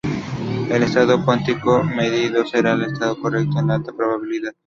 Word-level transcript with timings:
El 0.71 0.81
estado 0.81 1.23
cuántico 1.23 1.83
medido 1.83 2.43
será 2.47 2.71
el 2.71 2.85
estado 2.85 3.15
correcto 3.21 3.51
con 3.53 3.69
alta 3.69 3.93
probabilidad. 3.93 4.55